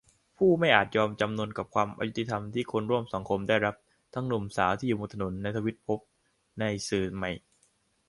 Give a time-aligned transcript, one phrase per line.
[0.37, 3.75] ผู้ไม่อาจยอมจำนนกับความอยุติธรรมที่คนร่วมสังคมได้รับ
[4.13, 5.99] ทั้งหนุ่มสาวที่อยู่บนถนน ในทวิตภพ
[6.59, 7.31] ในสื่อใหม่